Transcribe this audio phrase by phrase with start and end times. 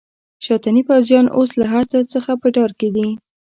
[0.45, 3.07] شاتني پوځیان اوس له هرڅه څخه په ډار کې دي.